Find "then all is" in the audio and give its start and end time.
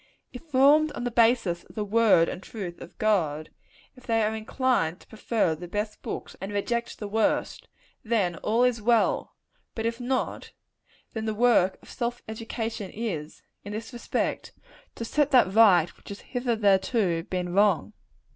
8.03-8.81